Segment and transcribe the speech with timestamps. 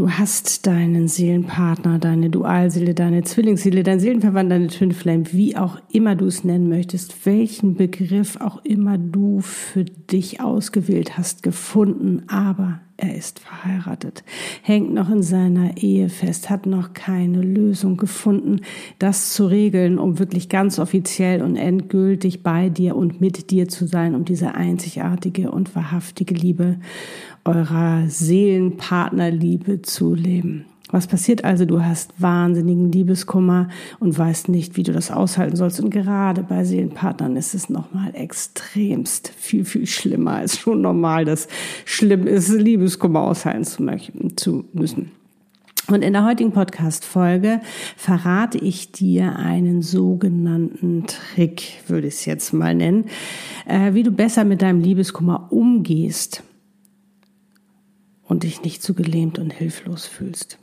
[0.00, 5.78] Du hast deinen Seelenpartner, deine Dualseele, deine Zwillingsseele, dein Seelenverwandt, deine Twin Flame, wie auch
[5.92, 12.22] immer du es nennen möchtest, welchen Begriff auch immer du für dich ausgewählt hast, gefunden,
[12.28, 14.22] aber er ist verheiratet,
[14.62, 18.60] hängt noch in seiner Ehe fest, hat noch keine Lösung gefunden,
[18.98, 23.86] das zu regeln, um wirklich ganz offiziell und endgültig bei dir und mit dir zu
[23.86, 26.76] sein, um diese einzigartige und wahrhaftige Liebe
[27.44, 30.66] eurer Seelenpartnerliebe zu leben.
[30.90, 31.64] Was passiert also?
[31.64, 33.68] Du hast wahnsinnigen Liebeskummer
[34.00, 35.80] und weißt nicht, wie du das aushalten sollst.
[35.80, 40.32] Und gerade bei Seelenpartnern ist es nochmal extremst viel, viel schlimmer.
[40.32, 41.48] als schon normal, dass
[41.84, 45.12] schlimm ist, Liebeskummer aushalten zu, möchten, zu müssen.
[45.88, 47.60] Und in der heutigen Podcast-Folge
[47.96, 53.06] verrate ich dir einen sogenannten Trick, würde ich es jetzt mal nennen,
[53.66, 56.44] äh, wie du besser mit deinem Liebeskummer umgehst
[58.22, 60.58] und dich nicht zu gelähmt und hilflos fühlst.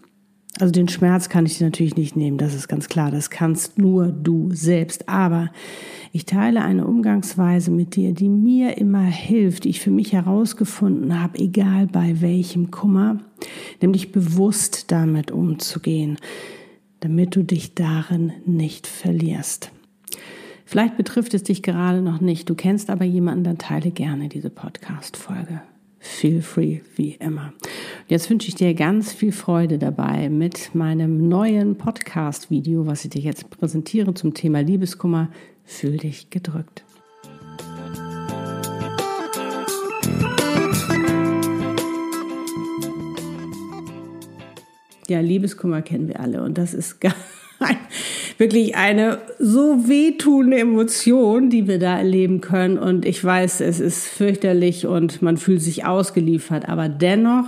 [0.59, 3.11] Also den Schmerz kann ich dir natürlich nicht nehmen, das ist ganz klar.
[3.11, 5.07] Das kannst nur du selbst.
[5.07, 5.51] Aber
[6.11, 11.21] ich teile eine Umgangsweise mit dir, die mir immer hilft, die ich für mich herausgefunden
[11.21, 13.19] habe, egal bei welchem Kummer,
[13.81, 16.17] nämlich bewusst damit umzugehen,
[17.01, 19.71] damit du dich darin nicht verlierst.
[20.65, 24.49] Vielleicht betrifft es dich gerade noch nicht, du kennst aber jemanden, dann teile gerne diese
[24.49, 25.61] Podcast-Folge
[26.07, 27.53] feel free wie immer.
[28.07, 33.21] Jetzt wünsche ich dir ganz viel Freude dabei mit meinem neuen Podcast-Video, was ich dir
[33.21, 35.29] jetzt präsentiere zum Thema Liebeskummer.
[35.65, 36.83] Fühl dich gedrückt.
[45.09, 47.13] Ja, Liebeskummer kennen wir alle und das ist gar
[48.37, 52.77] wirklich eine so wehtuende Emotion, die wir da erleben können.
[52.77, 57.45] Und ich weiß, es ist fürchterlich und man fühlt sich ausgeliefert, aber dennoch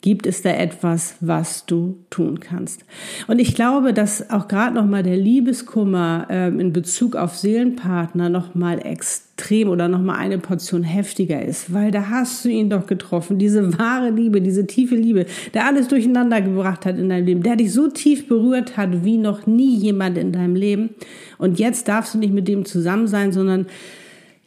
[0.00, 2.84] Gibt es da etwas, was du tun kannst?
[3.26, 8.28] Und ich glaube, dass auch gerade noch mal der Liebeskummer ähm, in Bezug auf Seelenpartner
[8.28, 12.70] noch mal extrem oder noch mal eine Portion heftiger ist, weil da hast du ihn
[12.70, 17.26] doch getroffen, diese wahre Liebe, diese tiefe Liebe, der alles durcheinander gebracht hat in deinem
[17.26, 20.90] Leben, der dich so tief berührt hat wie noch nie jemand in deinem Leben.
[21.38, 23.66] Und jetzt darfst du nicht mit dem zusammen sein, sondern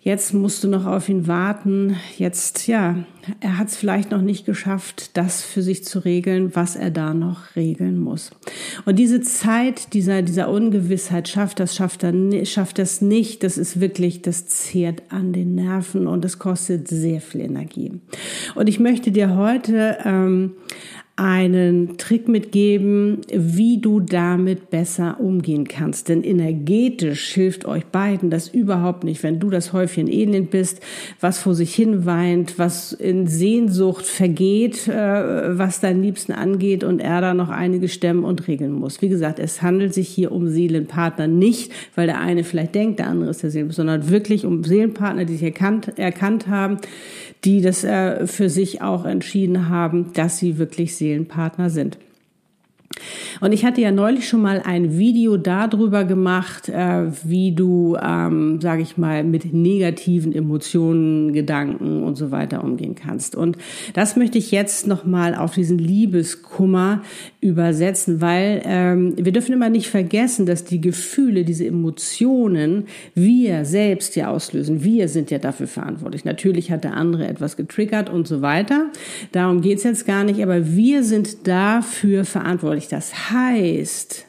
[0.03, 1.95] Jetzt musst du noch auf ihn warten.
[2.17, 2.95] Jetzt, ja,
[3.39, 7.13] er hat es vielleicht noch nicht geschafft, das für sich zu regeln, was er da
[7.13, 8.31] noch regeln muss.
[8.85, 13.79] Und diese Zeit dieser, dieser Ungewissheit, schafft das, schafft er, schafft das nicht, das ist
[13.79, 17.91] wirklich, das zehrt an den Nerven und es kostet sehr viel Energie.
[18.55, 20.53] Und ich möchte dir heute ähm,
[21.17, 26.09] einen Trick mitgeben, wie du damit besser umgehen kannst.
[26.09, 30.79] Denn energetisch hilft euch beiden das überhaupt nicht, wenn du das Häufchen Elend bist,
[31.19, 36.99] was vor sich hin weint, was in Sehnsucht vergeht, äh, was deinen Liebsten angeht und
[36.99, 39.01] er da noch einige stemmen und regeln muss.
[39.01, 43.07] Wie gesagt, es handelt sich hier um Seelenpartner nicht, weil der eine vielleicht denkt, der
[43.07, 46.77] andere ist der Seelenpartner, sondern wirklich um Seelenpartner, die sich erkannt, erkannt haben,
[47.43, 51.97] die das äh, für sich auch entschieden haben, dass sie wirklich Seelenpartner sind.
[53.39, 58.59] Und ich hatte ja neulich schon mal ein Video darüber gemacht, äh, wie du, ähm,
[58.61, 63.35] sage ich mal, mit negativen Emotionen, Gedanken und so weiter umgehen kannst.
[63.35, 63.57] Und
[63.93, 67.01] das möchte ich jetzt noch mal auf diesen Liebeskummer
[67.39, 72.85] übersetzen, weil ähm, wir dürfen immer nicht vergessen, dass die Gefühle, diese Emotionen,
[73.15, 74.83] wir selbst ja auslösen.
[74.83, 76.25] Wir sind ja dafür verantwortlich.
[76.25, 78.87] Natürlich hat der andere etwas getriggert und so weiter.
[79.31, 82.80] Darum geht's jetzt gar nicht, aber wir sind dafür verantwortlich.
[82.87, 84.25] Das heißt,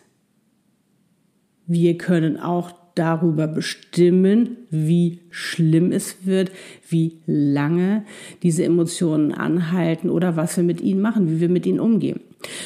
[1.66, 6.50] wir können auch darüber bestimmen, wie schlimm es wird,
[6.88, 8.04] wie lange
[8.42, 12.20] diese Emotionen anhalten oder was wir mit ihnen machen, wie wir mit ihnen umgehen.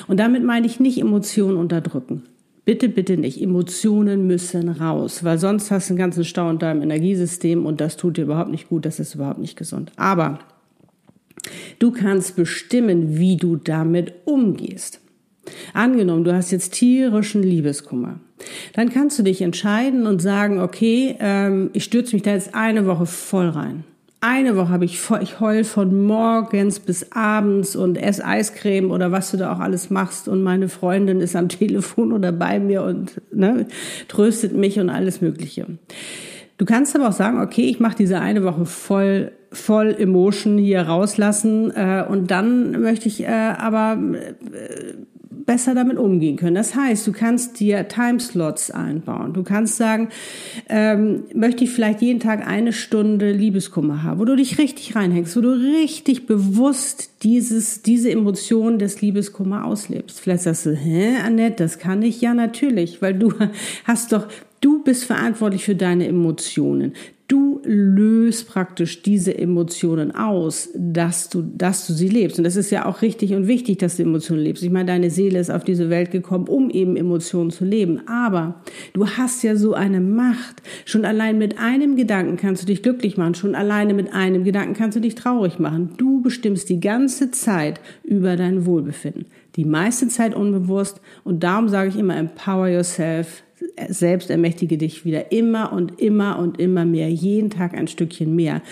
[0.09, 2.25] Und damit meine ich nicht Emotionen unterdrücken.
[2.65, 3.41] Bitte, bitte nicht.
[3.41, 7.97] Emotionen müssen raus, weil sonst hast du einen ganzen Stau in deinem Energiesystem und das
[7.97, 9.93] tut dir überhaupt nicht gut, das ist überhaupt nicht gesund.
[9.95, 10.41] Aber
[11.79, 15.01] du kannst bestimmen, wie du damit umgehst.
[15.75, 18.21] Angenommen, du hast jetzt tierischen Liebeskummer.
[18.75, 22.87] Dann kannst du dich entscheiden und sagen, okay, ähm, ich stürze mich da jetzt eine
[22.87, 23.85] Woche voll rein
[24.27, 29.13] eine Woche habe ich voll, ich heul von morgens bis abends und esse Eiscreme oder
[29.13, 32.83] was du da auch alles machst und meine Freundin ist am Telefon oder bei mir
[32.83, 33.67] und ne,
[34.09, 35.67] tröstet mich und alles Mögliche.
[36.59, 40.83] Du kannst aber auch sagen, okay, ich mache diese eine Woche voll voll Emotion hier
[40.83, 44.95] rauslassen äh, und dann möchte ich äh, aber äh,
[45.47, 46.57] besser damit umgehen können.
[46.57, 49.33] Das heißt, du kannst dir Timeslots einbauen.
[49.33, 50.09] Du kannst sagen,
[50.69, 55.37] ähm, möchte ich vielleicht jeden Tag eine Stunde Liebeskummer haben, wo du dich richtig reinhängst,
[55.37, 60.21] wo du richtig bewusst dieses, diese Emotion des Liebeskummer auslebst.
[60.21, 63.33] Vielleicht sagst du, hä, Annette, das kann ich ja natürlich, weil du
[63.85, 64.27] hast doch
[64.61, 66.95] Du bist verantwortlich für deine Emotionen.
[67.29, 72.39] Du löst praktisch diese Emotionen aus, dass du, dass du sie lebst.
[72.39, 74.63] Und das ist ja auch richtig und wichtig, dass du Emotionen lebst.
[74.63, 78.07] Ich meine, deine Seele ist auf diese Welt gekommen, um eben Emotionen zu leben.
[78.07, 78.63] Aber
[78.93, 80.63] du hast ja so eine Macht.
[80.85, 83.35] Schon allein mit einem Gedanken kannst du dich glücklich machen.
[83.35, 85.95] Schon alleine mit einem Gedanken kannst du dich traurig machen.
[85.97, 89.27] Du bestimmst die ganze Zeit über dein Wohlbefinden.
[89.57, 91.01] Die meiste Zeit unbewusst.
[91.25, 93.43] Und darum sage ich immer, empower yourself
[93.89, 98.63] selbst ermächtige dich wieder immer und immer und immer mehr, jeden Tag ein Stückchen mehr,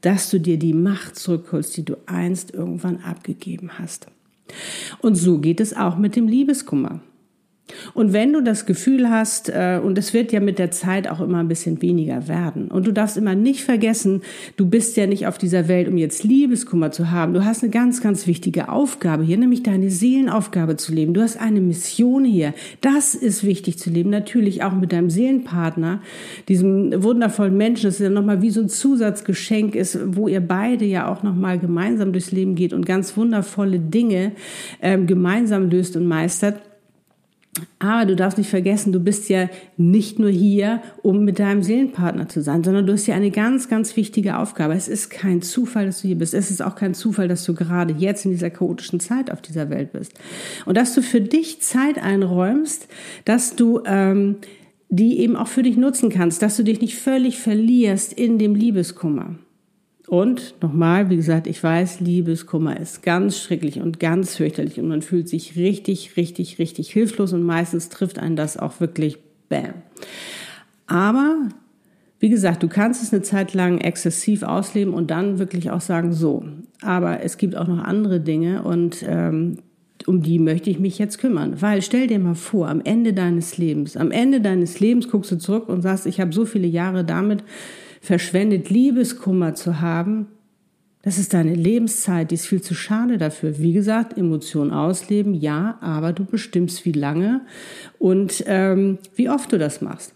[0.00, 4.06] dass du dir die Macht zurückholst, die du einst irgendwann abgegeben hast.
[5.00, 7.00] Und so geht es auch mit dem Liebeskummer.
[7.94, 11.20] Und wenn du das Gefühl hast, äh, und es wird ja mit der Zeit auch
[11.20, 14.22] immer ein bisschen weniger werden, und du darfst immer nicht vergessen,
[14.56, 17.34] du bist ja nicht auf dieser Welt, um jetzt Liebeskummer zu haben.
[17.34, 21.14] Du hast eine ganz, ganz wichtige Aufgabe hier, nämlich deine Seelenaufgabe zu leben.
[21.14, 22.54] Du hast eine Mission hier.
[22.80, 24.10] Das ist wichtig zu leben.
[24.10, 26.00] Natürlich auch mit deinem Seelenpartner,
[26.48, 30.84] diesem wundervollen Menschen, das ist ja nochmal wie so ein Zusatzgeschenk ist, wo ihr beide
[30.84, 34.32] ja auch nochmal gemeinsam durchs Leben geht und ganz wundervolle Dinge
[34.80, 36.60] ähm, gemeinsam löst und meistert.
[37.78, 42.26] Aber du darfst nicht vergessen, du bist ja nicht nur hier, um mit deinem Seelenpartner
[42.26, 44.72] zu sein, sondern du hast ja eine ganz, ganz wichtige Aufgabe.
[44.72, 46.32] Es ist kein Zufall, dass du hier bist.
[46.32, 49.68] Es ist auch kein Zufall, dass du gerade jetzt in dieser chaotischen Zeit auf dieser
[49.68, 50.14] Welt bist.
[50.64, 52.88] Und dass du für dich Zeit einräumst,
[53.26, 54.36] dass du ähm,
[54.88, 58.54] die eben auch für dich nutzen kannst, dass du dich nicht völlig verlierst in dem
[58.54, 59.36] Liebeskummer.
[60.08, 65.00] Und nochmal, wie gesagt, ich weiß, Liebeskummer ist ganz schrecklich und ganz fürchterlich und man
[65.00, 69.18] fühlt sich richtig, richtig, richtig hilflos und meistens trifft einen das auch wirklich
[69.48, 69.74] bam.
[70.86, 71.48] Aber
[72.18, 76.12] wie gesagt, du kannst es eine Zeit lang exzessiv ausleben und dann wirklich auch sagen,
[76.12, 76.44] so,
[76.80, 79.58] aber es gibt auch noch andere Dinge und ähm,
[80.06, 81.60] um die möchte ich mich jetzt kümmern.
[81.60, 85.38] Weil stell dir mal vor, am Ende deines Lebens, am Ende deines Lebens guckst du
[85.38, 87.44] zurück und sagst, ich habe so viele Jahre damit
[88.02, 90.26] verschwendet, Liebeskummer zu haben,
[91.02, 93.58] das ist deine Lebenszeit, die ist viel zu schade dafür.
[93.58, 97.40] Wie gesagt, Emotionen ausleben, ja, aber du bestimmst, wie lange
[97.98, 100.14] und ähm, wie oft du das machst.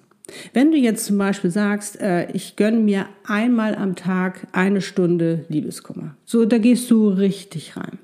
[0.52, 5.44] Wenn du jetzt zum Beispiel sagst, äh, ich gönne mir einmal am Tag eine Stunde
[5.48, 7.98] Liebeskummer, so da gehst du richtig rein.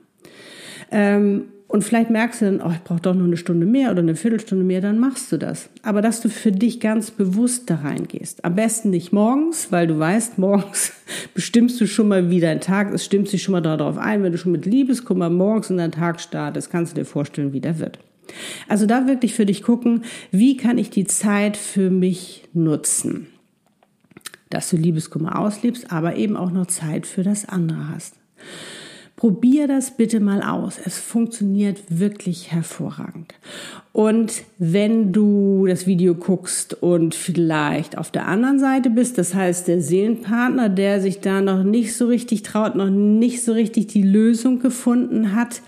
[0.90, 4.00] Ähm, und vielleicht merkst du dann, oh, ich brauche doch noch eine Stunde mehr oder
[4.00, 5.70] eine Viertelstunde mehr, dann machst du das.
[5.82, 8.44] Aber dass du für dich ganz bewusst da reingehst.
[8.44, 10.92] Am besten nicht morgens, weil du weißt, morgens
[11.32, 14.22] bestimmst du schon mal, wie dein Tag ist, stimmst dich schon mal darauf ein.
[14.22, 17.60] Wenn du schon mit Liebeskummer morgens in deinen Tag startest, kannst du dir vorstellen, wie
[17.60, 17.98] der wird.
[18.68, 23.28] Also da wirklich für dich gucken, wie kann ich die Zeit für mich nutzen?
[24.50, 28.16] Dass du Liebeskummer auslebst, aber eben auch noch Zeit für das andere hast.
[29.22, 30.80] Probier das bitte mal aus.
[30.84, 33.32] Es funktioniert wirklich hervorragend.
[33.92, 39.68] Und wenn du das Video guckst und vielleicht auf der anderen Seite bist, das heißt
[39.68, 44.02] der Seelenpartner, der sich da noch nicht so richtig traut, noch nicht so richtig die
[44.02, 45.62] Lösung gefunden hat,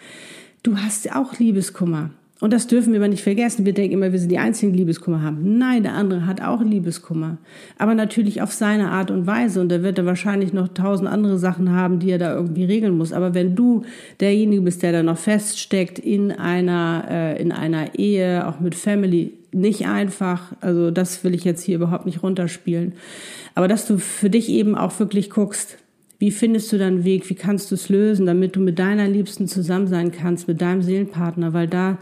[0.64, 2.10] du hast auch Liebeskummer.
[2.40, 3.64] Und das dürfen wir aber nicht vergessen.
[3.64, 5.56] Wir denken immer, wir sind die einzigen, die Liebeskummer haben.
[5.56, 7.38] Nein, der andere hat auch Liebeskummer.
[7.78, 9.60] Aber natürlich auf seine Art und Weise.
[9.60, 12.98] Und da wird er wahrscheinlich noch tausend andere Sachen haben, die er da irgendwie regeln
[12.98, 13.12] muss.
[13.12, 13.84] Aber wenn du
[14.20, 19.32] derjenige bist, der da noch feststeckt in einer, äh, in einer Ehe, auch mit Family,
[19.52, 20.52] nicht einfach.
[20.60, 22.94] Also das will ich jetzt hier überhaupt nicht runterspielen.
[23.54, 25.78] Aber dass du für dich eben auch wirklich guckst,
[26.18, 27.28] wie findest du deinen Weg?
[27.28, 30.82] Wie kannst du es lösen, damit du mit deiner Liebsten zusammen sein kannst, mit deinem
[30.82, 31.52] Seelenpartner?
[31.52, 31.98] Weil da,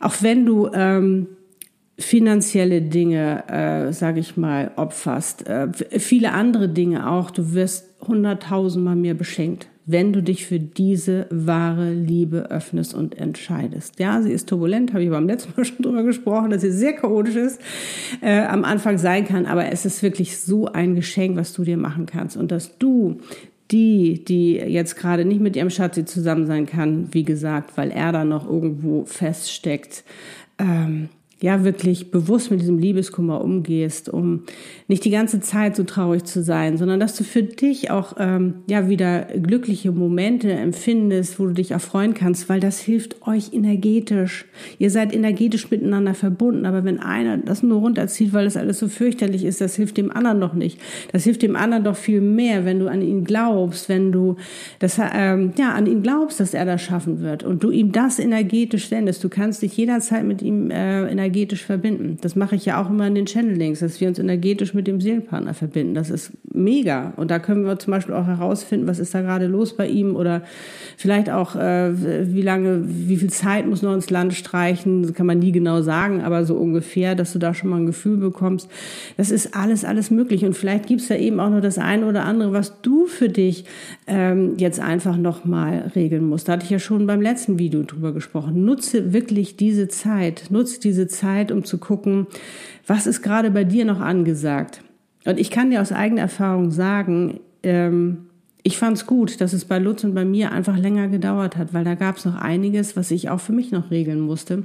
[0.00, 1.28] auch wenn du ähm,
[1.98, 8.96] finanzielle Dinge, äh, sage ich mal, opferst, äh, viele andere Dinge auch, du wirst hunderttausendmal
[8.96, 9.68] mehr beschenkt.
[9.90, 13.98] Wenn du dich für diese wahre Liebe öffnest und entscheidest.
[13.98, 16.92] Ja, sie ist turbulent, habe ich beim letzten Mal schon drüber gesprochen, dass sie sehr
[16.92, 17.60] chaotisch ist,
[18.20, 21.78] äh, am Anfang sein kann, aber es ist wirklich so ein Geschenk, was du dir
[21.78, 23.20] machen kannst und dass du
[23.70, 28.12] die, die jetzt gerade nicht mit ihrem Schatzi zusammen sein kann, wie gesagt, weil er
[28.12, 30.04] da noch irgendwo feststeckt,
[30.58, 31.08] ähm,
[31.40, 34.42] ja wirklich bewusst mit diesem Liebeskummer umgehst, um
[34.88, 38.54] nicht die ganze Zeit so traurig zu sein, sondern dass du für dich auch ähm,
[38.68, 44.46] ja wieder glückliche Momente empfindest, wo du dich erfreuen kannst, weil das hilft euch energetisch.
[44.78, 48.88] Ihr seid energetisch miteinander verbunden, aber wenn einer das nur runterzieht, weil das alles so
[48.88, 50.80] fürchterlich ist, das hilft dem anderen doch nicht.
[51.12, 54.36] Das hilft dem anderen doch viel mehr, wenn du an ihn glaubst, wenn du
[54.80, 58.18] das ähm, ja an ihn glaubst, dass er das schaffen wird und du ihm das
[58.18, 59.22] energetisch sendest.
[59.22, 62.16] Du kannst dich jederzeit mit ihm äh, energetisch energetisch verbinden.
[62.22, 65.00] Das mache ich ja auch immer in den Channelings, dass wir uns energetisch mit dem
[65.00, 65.94] Seelenpartner verbinden.
[65.94, 67.12] Das ist mega.
[67.16, 70.16] Und da können wir zum Beispiel auch herausfinden, was ist da gerade los bei ihm
[70.16, 70.42] oder
[70.96, 71.92] vielleicht auch, äh,
[72.32, 75.02] wie lange, wie viel Zeit muss noch ins Land streichen.
[75.02, 77.86] Das kann man nie genau sagen, aber so ungefähr, dass du da schon mal ein
[77.86, 78.68] Gefühl bekommst.
[79.18, 80.46] Das ist alles, alles möglich.
[80.46, 83.28] Und vielleicht gibt es da eben auch noch das eine oder andere, was du für
[83.28, 83.66] dich
[84.06, 86.48] ähm, jetzt einfach nochmal regeln musst.
[86.48, 88.64] Da hatte ich ja schon beim letzten Video drüber gesprochen.
[88.64, 92.26] Nutze wirklich diese Zeit, nutze diese Zeit Zeit, um zu gucken,
[92.86, 94.82] was ist gerade bei dir noch angesagt.
[95.24, 98.28] Und ich kann dir aus eigener Erfahrung sagen, ähm,
[98.62, 101.72] ich fand es gut, dass es bei Lutz und bei mir einfach länger gedauert hat,
[101.72, 104.64] weil da gab es noch einiges, was ich auch für mich noch regeln musste.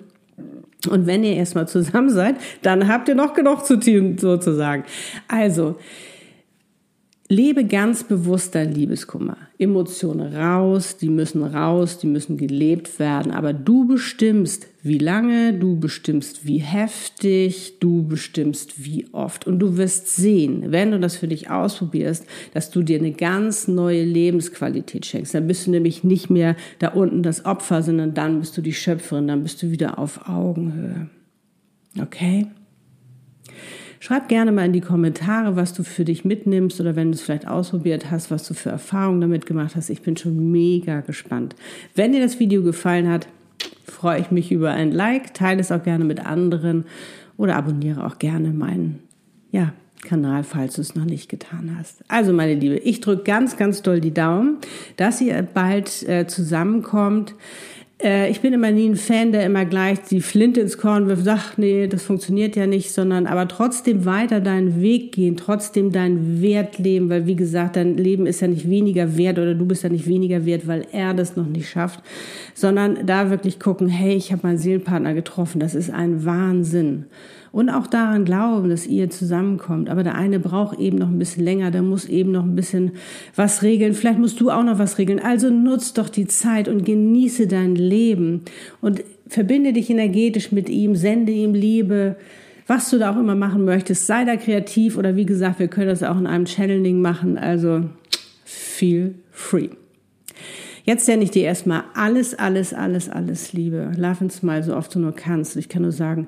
[0.90, 4.84] Und wenn ihr erstmal zusammen seid, dann habt ihr noch genug zu tun, sozusagen.
[5.28, 5.78] Also,
[7.30, 9.38] Lebe ganz bewusst dein Liebeskummer.
[9.58, 15.80] Emotionen raus, die müssen raus, die müssen gelebt werden, aber du bestimmst, wie lange, du
[15.80, 19.48] bestimmst, wie heftig, du bestimmst, wie oft.
[19.48, 23.70] Und du wirst sehen, wenn du das für dich ausprobierst, dass du dir eine ganz
[23.70, 25.34] neue Lebensqualität schenkst.
[25.34, 28.74] Dann bist du nämlich nicht mehr da unten das Opfer, sondern dann bist du die
[28.74, 31.10] Schöpferin, dann bist du wieder auf Augenhöhe.
[32.00, 32.48] Okay?
[34.04, 37.22] Schreib gerne mal in die Kommentare, was du für dich mitnimmst oder wenn du es
[37.22, 39.90] vielleicht ausprobiert hast, was du für Erfahrungen damit gemacht hast.
[39.90, 41.56] Ich bin schon mega gespannt.
[41.96, 43.30] Wenn dir das Video gefallen hat,
[43.86, 46.84] freue ich mich über ein Like, teile es auch gerne mit anderen
[47.38, 49.00] oder abonniere auch gerne meinen
[49.52, 52.04] ja, Kanal, falls du es noch nicht getan hast.
[52.10, 54.58] Also meine Liebe, ich drücke ganz, ganz doll die Daumen,
[54.98, 57.36] dass ihr bald äh, zusammenkommt.
[58.04, 61.24] Äh, ich bin immer nie ein Fan, der immer gleich die Flinte ins Korn wirft,
[61.24, 66.42] sagt, nee, das funktioniert ja nicht, sondern aber trotzdem weiter deinen Weg gehen, trotzdem deinen
[66.42, 69.84] Wert leben, weil wie gesagt, dein Leben ist ja nicht weniger wert oder du bist
[69.84, 72.02] ja nicht weniger wert, weil er das noch nicht schafft,
[72.54, 77.06] sondern da wirklich gucken, hey, ich habe meinen Seelenpartner getroffen, das ist ein Wahnsinn
[77.54, 79.88] und auch daran glauben, dass ihr zusammenkommt.
[79.88, 82.94] Aber der eine braucht eben noch ein bisschen länger, der muss eben noch ein bisschen
[83.36, 83.94] was regeln.
[83.94, 85.20] Vielleicht musst du auch noch was regeln.
[85.20, 88.42] Also nutz doch die Zeit und genieße dein Leben
[88.82, 92.16] und verbinde dich energetisch mit ihm, sende ihm Liebe.
[92.66, 95.90] Was du da auch immer machen möchtest, sei da kreativ oder wie gesagt, wir können
[95.90, 97.38] das auch in einem Channeling machen.
[97.38, 97.84] Also
[98.46, 99.70] feel free.
[100.86, 103.92] Jetzt sende ich dir erstmal alles, alles, alles, alles Liebe.
[103.96, 105.56] Love and smile so oft du nur kannst.
[105.56, 106.26] Ich kann nur sagen,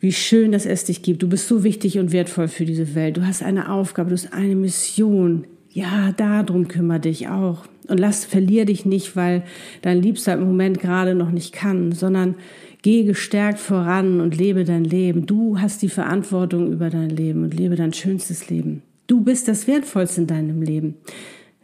[0.00, 1.22] wie schön, dass es dich gibt.
[1.22, 3.16] Du bist so wichtig und wertvoll für diese Welt.
[3.16, 5.46] Du hast eine Aufgabe, du hast eine Mission.
[5.70, 7.66] Ja, darum kümmere dich auch.
[7.88, 9.42] Und lass, verlier dich nicht, weil
[9.82, 12.36] dein Liebster im Moment gerade noch nicht kann, sondern
[12.82, 15.26] geh gestärkt voran und lebe dein Leben.
[15.26, 18.82] Du hast die Verantwortung über dein Leben und lebe dein schönstes Leben.
[19.06, 20.96] Du bist das Wertvollste in deinem Leben.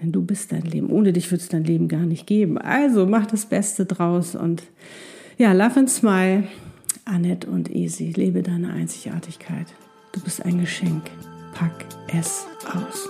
[0.00, 0.90] Denn du bist dein Leben.
[0.90, 2.58] Ohne dich wird es dein Leben gar nicht geben.
[2.58, 4.62] Also mach das Beste draus und
[5.38, 6.44] ja, love and smile.
[7.04, 8.12] Annette und Easy.
[8.12, 9.66] Lebe deine Einzigartigkeit.
[10.12, 11.10] Du bist ein Geschenk.
[11.54, 13.08] Pack es aus.